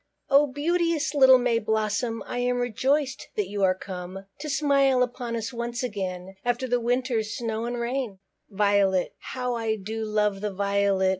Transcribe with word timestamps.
Oh, 0.31 0.47
beauteous, 0.47 1.13
little 1.13 1.37
May 1.37 1.59
blossom, 1.59 2.23
I 2.25 2.39
am 2.39 2.57
rejoiced 2.57 3.27
that 3.35 3.47
you 3.49 3.61
are 3.61 3.75
come, 3.75 4.25
To 4.39 4.49
smile 4.49 5.03
upon 5.03 5.35
us 5.35 5.53
once 5.53 5.83
again, 5.83 6.37
After 6.43 6.67
the 6.67 6.79
winter's 6.79 7.37
snow 7.37 7.65
and 7.65 7.79
rain. 7.79 8.17
VIOLET. 8.49 9.13
How 9.19 9.53
I 9.53 9.75
do 9.75 10.03
love 10.03 10.41
the 10.41 10.51
Violet! 10.51 11.09